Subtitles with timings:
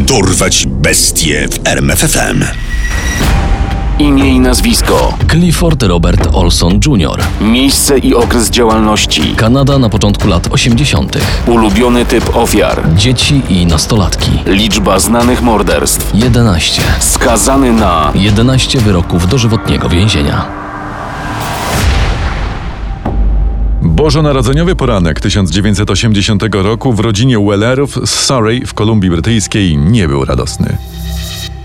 [0.00, 2.44] Dorwać bestie w RMFFM.
[3.98, 5.14] Imię i nazwisko.
[5.30, 7.22] Clifford Robert Olson Jr.
[7.40, 9.22] Miejsce i okres działalności.
[9.36, 11.18] Kanada na początku lat 80.
[11.46, 12.82] Ulubiony typ ofiar.
[12.94, 14.30] Dzieci i nastolatki.
[14.46, 16.10] Liczba znanych morderstw.
[16.14, 16.82] 11.
[17.00, 20.69] Skazany na 11 wyroków dożywotniego więzienia.
[24.00, 30.76] Bożonarodzeniowy poranek 1980 roku w rodzinie Wellerów z Surrey w Kolumbii Brytyjskiej nie był radosny.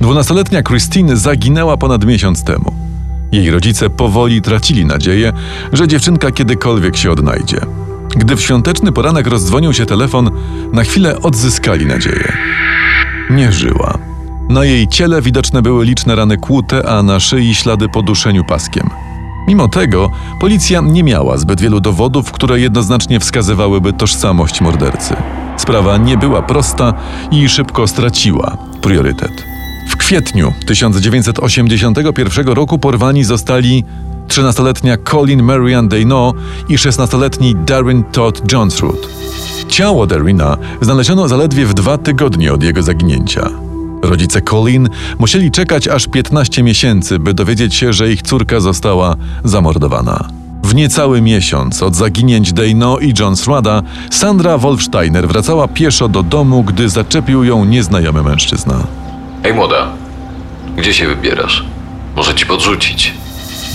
[0.00, 2.72] Dwunastoletnia Christine zaginęła ponad miesiąc temu.
[3.32, 5.32] Jej rodzice powoli tracili nadzieję,
[5.72, 7.60] że dziewczynka kiedykolwiek się odnajdzie.
[8.16, 10.30] Gdy w świąteczny poranek rozdzwonił się telefon,
[10.72, 12.36] na chwilę odzyskali nadzieję.
[13.30, 13.98] Nie żyła.
[14.48, 19.05] Na jej ciele widoczne były liczne rany kłute, a na szyi ślady po duszeniu paskiem.
[19.48, 20.10] Mimo tego
[20.40, 25.16] policja nie miała zbyt wielu dowodów, które jednoznacznie wskazywałyby tożsamość mordercy.
[25.56, 26.94] Sprawa nie była prosta
[27.30, 29.44] i szybko straciła priorytet.
[29.88, 33.84] W kwietniu 1981 roku porwani zostali
[34.28, 36.32] 13-letnia Colin Marian Dayno
[36.68, 39.08] i 16-letni Darren Todd Johnsruth.
[39.68, 43.65] Ciało Darina znaleziono zaledwie w dwa tygodnie od jego zaginięcia.
[44.06, 50.28] Rodzice Colin musieli czekać aż 15 miesięcy, by dowiedzieć się, że ich córka została zamordowana.
[50.62, 56.64] W niecały miesiąc od zaginięć Dejno i John Srada, Sandra Wolfsteiner wracała pieszo do domu,
[56.64, 58.86] gdy zaczepił ją nieznajomy mężczyzna.
[59.42, 59.88] Hej młoda,
[60.76, 61.64] gdzie się wybierasz?
[62.16, 63.14] Może ci podrzucić.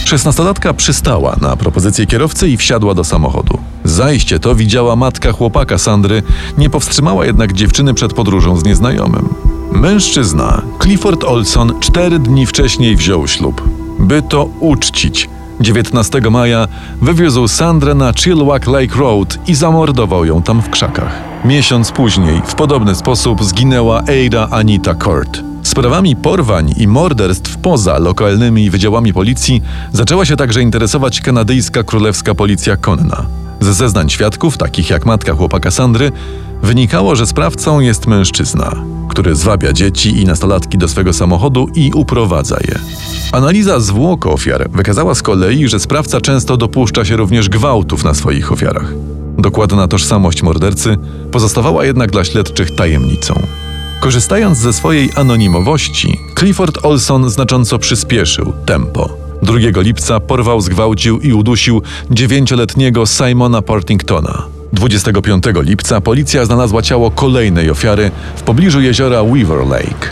[0.05, 3.59] Szesnastolatka przystała na propozycję kierowcy i wsiadła do samochodu.
[3.83, 6.23] Zajście to widziała matka chłopaka Sandry,
[6.57, 9.29] nie powstrzymała jednak dziewczyny przed podróżą z nieznajomym.
[9.71, 13.61] Mężczyzna, Clifford Olson, cztery dni wcześniej wziął ślub.
[13.99, 15.29] By to uczcić,
[15.61, 16.67] 19 maja
[17.01, 21.13] wywiózł Sandrę na Chilliwack Lake Road i zamordował ją tam w krzakach.
[21.45, 25.41] Miesiąc później w podobny sposób zginęła Ada Anita Kurt.
[25.63, 29.61] Sprawami porwań i morderstw poza lokalnymi wydziałami policji
[29.93, 33.25] zaczęła się także interesować kanadyjska królewska policja konna.
[33.59, 36.11] Ze zeznań świadków, takich jak matka chłopaka Sandry,
[36.63, 38.71] wynikało, że sprawcą jest mężczyzna,
[39.09, 42.79] który zwabia dzieci i nastolatki do swego samochodu i uprowadza je.
[43.31, 48.51] Analiza zwłok ofiar wykazała z kolei, że sprawca często dopuszcza się również gwałtów na swoich
[48.51, 48.93] ofiarach.
[49.37, 50.97] Dokładna tożsamość mordercy
[51.31, 53.33] pozostawała jednak dla śledczych tajemnicą.
[54.01, 59.09] Korzystając ze swojej anonimowości, Clifford Olson znacząco przyspieszył tempo.
[59.41, 64.50] 2 lipca porwał, zgwałcił i udusił dziewięcioletniego Simona Portingtona.
[64.73, 70.09] 25 lipca policja znalazła ciało kolejnej ofiary w pobliżu jeziora Weaver Lake.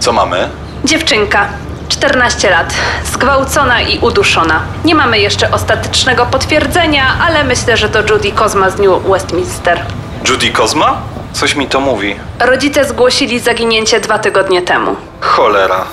[0.00, 0.48] Co mamy?
[0.84, 1.48] Dziewczynka,
[1.88, 2.74] 14 lat,
[3.12, 4.62] zgwałcona i uduszona.
[4.84, 9.80] Nie mamy jeszcze ostatecznego potwierdzenia, ale myślę, że to Judy Kozma z New Westminster.
[10.28, 11.02] Judy Kozma?
[11.32, 12.14] Coś mi to mówi.
[12.40, 14.96] Rodzice zgłosili zaginięcie dwa tygodnie temu.
[15.20, 15.84] Cholera.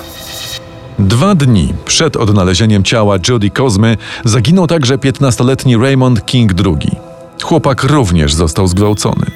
[0.98, 7.11] Dwa dni przed odnalezieniem ciała Judy Kozmy zaginął także 15-letni Raymond King II.
[7.42, 9.26] Chłopak również został zgwałcony.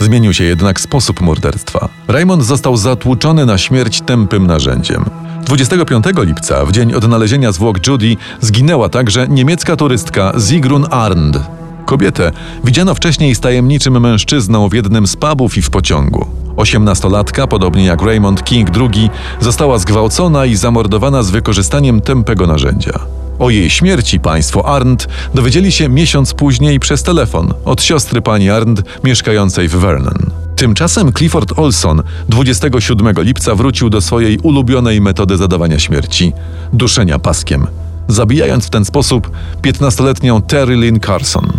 [0.00, 1.88] Zmienił się jednak sposób morderstwa.
[2.08, 5.04] Raymond został zatłuczony na śmierć tępym narzędziem.
[5.44, 11.38] 25 lipca, w dzień odnalezienia zwłok Judy, zginęła także niemiecka turystka Sigrun Arndt.
[11.86, 12.32] Kobietę
[12.64, 16.41] widziano wcześniej z tajemniczym mężczyzną w jednym z pubów i w pociągu.
[16.56, 22.92] Osiemnastolatka, podobnie jak Raymond King II, została zgwałcona i zamordowana z wykorzystaniem tępego narzędzia.
[23.38, 28.82] O jej śmierci państwo Arndt dowiedzieli się miesiąc później przez telefon od siostry pani Arndt
[29.04, 30.18] mieszkającej w Vernon.
[30.56, 36.32] Tymczasem Clifford Olson 27 lipca wrócił do swojej ulubionej metody zadawania śmierci
[36.72, 37.66] duszenia paskiem,
[38.08, 39.30] zabijając w ten sposób
[39.62, 41.52] 15-letnią Terry Lynn Carson.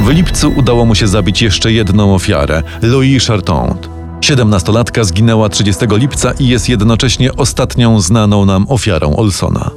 [0.00, 3.99] W lipcu udało mu się zabić jeszcze jedną ofiarę, Louis Chartrand.
[4.20, 9.70] 17-latka zginęła 30 lipca i jest jednocześnie ostatnią znaną nam ofiarą Olsona.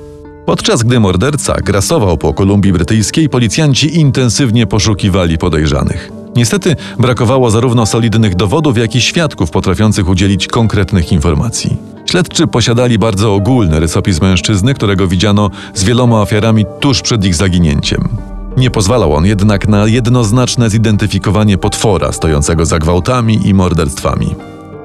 [0.45, 6.11] Podczas gdy morderca grasował po Kolumbii Brytyjskiej, policjanci intensywnie poszukiwali podejrzanych.
[6.35, 11.77] Niestety brakowało zarówno solidnych dowodów, jak i świadków potrafiących udzielić konkretnych informacji.
[12.05, 18.32] Śledczy posiadali bardzo ogólny rysopis mężczyzny, którego widziano z wieloma ofiarami tuż przed ich zaginięciem.
[18.57, 24.35] Nie pozwalał on jednak na jednoznaczne zidentyfikowanie potwora stojącego za gwałtami i morderstwami.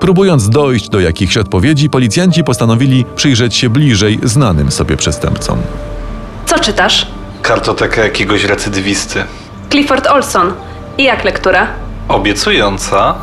[0.00, 5.59] Próbując dojść do jakichś odpowiedzi, policjanci postanowili przyjrzeć się bliżej znanym sobie przestępcom.
[6.47, 7.06] Co czytasz?
[7.43, 9.25] Kartotekę jakiegoś recydywisty.
[9.70, 10.53] Clifford Olson.
[10.99, 11.67] I jak lektura?
[12.09, 13.15] Obiecująca.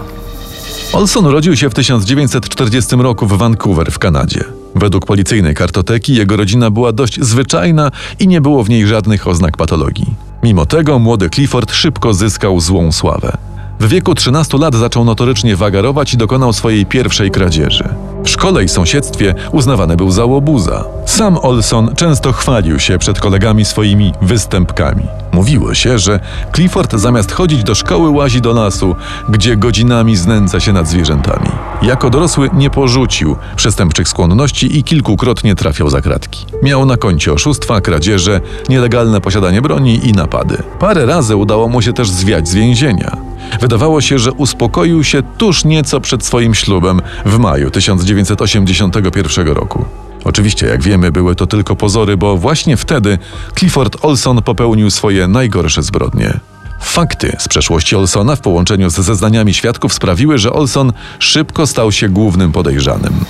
[0.94, 4.44] Olson urodził się w 1940 roku w Vancouver w Kanadzie.
[4.76, 9.58] Według policyjnej kartoteki jego rodzina była dość zwyczajna i nie było w niej żadnych oznak
[9.58, 10.06] patologii.
[10.46, 13.38] Mimo tego młody Clifford szybko zyskał złą sławę.
[13.80, 17.90] W wieku 13 lat zaczął notorycznie wagarować i dokonał swojej pierwszej kradzieży.
[18.24, 20.86] W szkole i sąsiedztwie uznawany był za łobuza.
[21.06, 25.04] Sam Olson często chwalił się przed kolegami swoimi występkami.
[25.32, 26.20] Mówiło się, że
[26.56, 28.96] Clifford zamiast chodzić do szkoły łazi do lasu,
[29.30, 31.50] gdzie godzinami znęca się nad zwierzętami.
[31.82, 36.46] Jako dorosły nie porzucił przestępczych skłonności i kilkukrotnie trafiał za kratki.
[36.64, 40.64] Miał na koncie oszustwa, kradzieże, nielegalne posiadanie broni i napady.
[40.80, 43.18] Parę razy udało mu się też zwiać z więzienia.
[43.62, 49.86] Wydawało się, że uspokoił się tuż nieco przed swoim ślubem w maju 1981 roku.
[50.24, 53.18] Oczywiście, jak wiemy, były to tylko pozory, bo właśnie wtedy
[53.58, 56.40] Clifford Olson popełnił swoje najgorsze zbrodnie.
[56.86, 62.10] Fakty z przeszłości Olsona w połączeniu z zeznaniami świadków sprawiły, że Olson szybko stał się
[62.10, 63.26] głównym podejrzanym.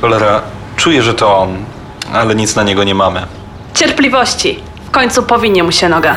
[0.00, 0.42] Cholera,
[0.76, 1.56] czuję, że to on,
[2.12, 3.26] ale nic na niego nie mamy.
[3.74, 4.58] Cierpliwości.
[4.86, 6.16] W końcu powinie mu się noga.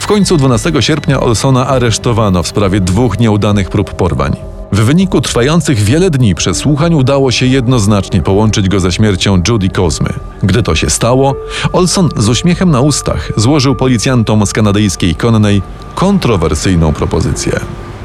[0.00, 4.36] W końcu 12 sierpnia Olsona aresztowano w sprawie dwóch nieudanych prób porwań.
[4.72, 10.08] W wyniku trwających wiele dni przesłuchań udało się jednoznacznie połączyć go ze śmiercią Judy Kozmy.
[10.42, 11.34] Gdy to się stało,
[11.72, 15.62] Olson z uśmiechem na ustach złożył policjantom z kanadyjskiej Connej
[15.94, 17.60] kontrowersyjną propozycję.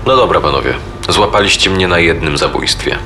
[0.06, 0.74] No dobra, panowie.
[1.10, 2.98] Złapaliście mnie na jednym zabójstwie.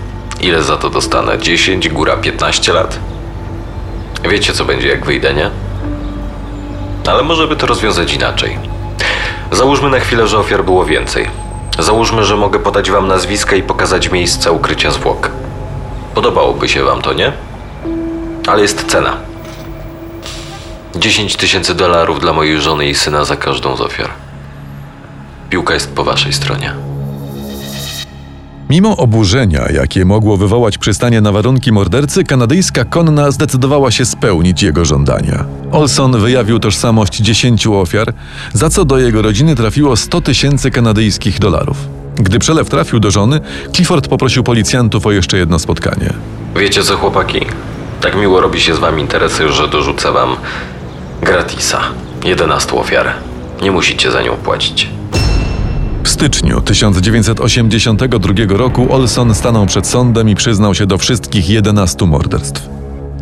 [0.42, 1.40] Ile za to dostanę?
[1.40, 3.00] 10, góra 15 lat?
[4.30, 5.50] Wiecie, co będzie, jak wyjdę, nie?
[7.08, 8.58] Ale może by to rozwiązać inaczej.
[9.52, 11.51] Załóżmy na chwilę, że ofiar było więcej.
[11.80, 15.32] Załóżmy, że mogę podać wam nazwiska i pokazać miejsca ukrycia zwłok.
[16.16, 17.34] Podobałoby się wam to, nie?
[18.48, 19.18] Ale jest cena.
[20.96, 24.10] 10 tysięcy dolarów dla mojej żony i syna za każdą z ofiar.
[25.50, 26.91] Piłka jest po waszej stronie.
[28.72, 34.86] Mimo oburzenia, jakie mogło wywołać przystanie na warunki mordercy, kanadyjska konna zdecydowała się spełnić jego
[34.86, 35.46] żądania.
[35.72, 38.14] Olson wyjawił tożsamość 10 ofiar,
[38.54, 41.78] za co do jego rodziny trafiło 100 tysięcy kanadyjskich dolarów.
[42.16, 43.40] Gdy przelew trafił do żony,
[43.74, 46.14] Clifford poprosił policjantów o jeszcze jedno spotkanie.
[46.56, 47.46] Wiecie co, chłopaki?
[48.02, 50.36] Tak miło robi się z wami interesy, że dorzucę wam
[51.22, 51.80] gratisa.
[52.24, 53.14] 11 ofiar.
[53.62, 55.01] Nie musicie za nią płacić.
[56.04, 62.70] W styczniu 1982 roku Olson stanął przed sądem i przyznał się do wszystkich 11 morderstw.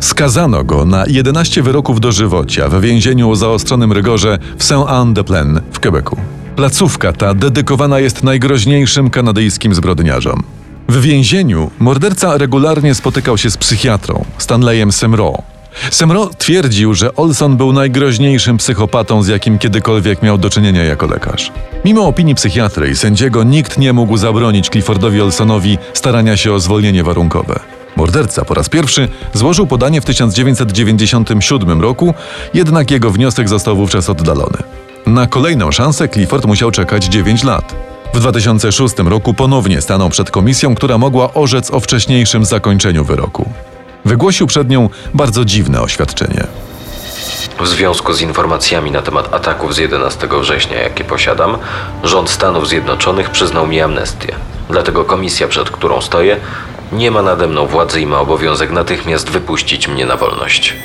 [0.00, 6.16] Skazano go na 11 wyroków dożywocia w więzieniu o zaostrzonym rygorze w Saint-Anne-de-Plaine w Quebecu.
[6.56, 10.42] Placówka ta dedykowana jest najgroźniejszym kanadyjskim zbrodniarzom.
[10.88, 15.49] W więzieniu morderca regularnie spotykał się z psychiatrą Stanleyem Semro.
[15.90, 21.52] Semro twierdził, że Olson był najgroźniejszym psychopatą, z jakim kiedykolwiek miał do czynienia jako lekarz.
[21.84, 27.04] Mimo opinii psychiatry i sędziego nikt nie mógł zabronić Cliffordowi Olsonowi starania się o zwolnienie
[27.04, 27.60] warunkowe.
[27.96, 32.14] Morderca po raz pierwszy złożył podanie w 1997 roku,
[32.54, 34.58] jednak jego wniosek został wówczas oddalony.
[35.06, 37.74] Na kolejną szansę Clifford musiał czekać 9 lat.
[38.14, 43.49] W 2006 roku ponownie stanął przed komisją, która mogła orzec o wcześniejszym zakończeniu wyroku.
[44.04, 46.46] Wygłosił przed nią bardzo dziwne oświadczenie.
[47.60, 51.56] W związku z informacjami na temat ataków z 11 września, jakie posiadam,
[52.04, 54.34] rząd Stanów Zjednoczonych przyznał mi amnestię.
[54.70, 56.36] Dlatego komisja, przed którą stoję,
[56.92, 60.76] nie ma nade mną władzy i ma obowiązek natychmiast wypuścić mnie na wolność.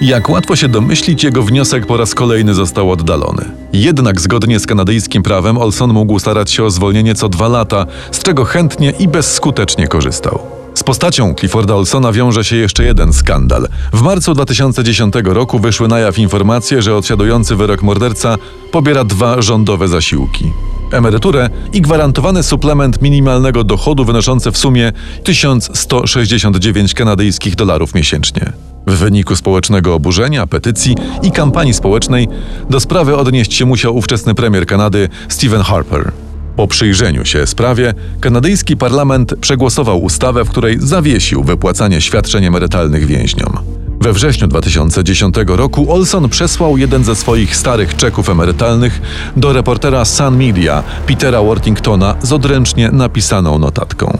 [0.00, 3.44] Jak łatwo się domyślić, jego wniosek po raz kolejny został oddalony.
[3.72, 8.18] Jednak zgodnie z kanadyjskim prawem Olson mógł starać się o zwolnienie co dwa lata, z
[8.18, 10.65] czego chętnie i bezskutecznie korzystał.
[10.76, 13.68] Z postacią Clifforda Olsona wiąże się jeszcze jeden skandal.
[13.92, 18.36] W marcu 2010 roku wyszły na jaw informacje, że odsiadujący wyrok morderca
[18.72, 20.52] pobiera dwa rządowe zasiłki.
[20.92, 24.92] Emeryturę i gwarantowany suplement minimalnego dochodu wynoszący w sumie
[25.24, 28.52] 1169 kanadyjskich dolarów miesięcznie.
[28.86, 32.28] W wyniku społecznego oburzenia, petycji i kampanii społecznej
[32.70, 36.12] do sprawy odnieść się musiał ówczesny premier Kanady Stephen Harper.
[36.56, 43.58] Po przyjrzeniu się sprawie, kanadyjski parlament przegłosował ustawę, w której zawiesił wypłacanie świadczeń emerytalnych więźniom.
[44.00, 49.00] We wrześniu 2010 roku Olson przesłał jeden ze swoich starych czeków emerytalnych
[49.36, 54.18] do reportera Sun Media, Petera Worthingtona, z odręcznie napisaną notatką.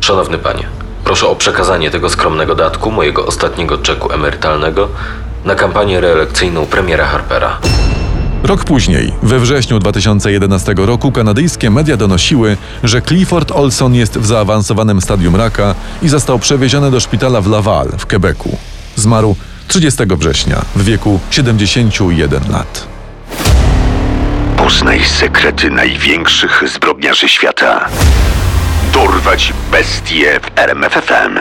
[0.00, 0.66] Szanowny panie,
[1.04, 4.88] proszę o przekazanie tego skromnego datku, mojego ostatniego czeku emerytalnego,
[5.44, 7.58] na kampanię reelekcyjną premiera Harpera.
[8.46, 15.00] Rok później, we wrześniu 2011 roku, kanadyjskie media donosiły, że Clifford Olson jest w zaawansowanym
[15.00, 18.58] stadium raka i został przewieziony do szpitala w Laval w Quebecu.
[18.96, 19.36] Zmarł
[19.68, 22.86] 30 września w wieku 71 lat.
[24.56, 27.88] Poznaj sekrety największych zbrodniarzy świata.
[28.92, 31.38] Dorwać bestie w RMFFM.